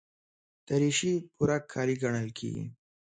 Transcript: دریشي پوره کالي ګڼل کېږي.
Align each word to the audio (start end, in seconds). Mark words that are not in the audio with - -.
دریشي 0.67 1.13
پوره 1.35 1.57
کالي 1.71 1.95
ګڼل 2.01 2.29
کېږي. 2.37 2.65